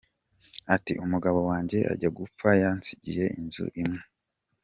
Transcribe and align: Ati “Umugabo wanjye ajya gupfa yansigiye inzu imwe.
Ati 0.75 0.93
“Umugabo 1.05 1.39
wanjye 1.49 1.77
ajya 1.91 2.09
gupfa 2.17 2.49
yansigiye 2.61 3.25
inzu 3.39 3.65
imwe. 3.81 4.01